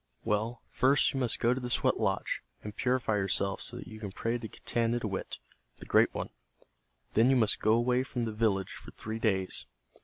Well, 0.23 0.63
first 0.67 1.13
you 1.13 1.19
must 1.19 1.39
go 1.39 1.53
to 1.53 1.59
the 1.59 1.69
sweat 1.69 1.99
lodge, 1.99 2.41
and 2.63 2.75
purify 2.75 3.17
yourself 3.17 3.61
so 3.61 3.77
that 3.77 3.85
you 3.87 3.99
can 3.99 4.11
pray 4.11 4.39
to 4.39 4.47
Getanittowit, 4.49 5.37
the 5.77 5.85
Great 5.85 6.11
One. 6.11 6.31
Then 7.13 7.29
you 7.29 7.35
must 7.35 7.59
go 7.61 7.73
away 7.73 8.01
from 8.01 8.25
the 8.25 8.33
village 8.33 8.71
for 8.71 8.89
three 8.89 9.19
days. 9.19 9.67